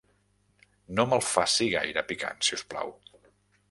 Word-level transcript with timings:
No 1.01 1.05
me'l 1.11 1.23
faci 1.27 1.69
gaire 1.77 2.07
picant, 2.09 2.45
si 2.49 2.61
us 2.61 2.69
plau. 2.75 2.99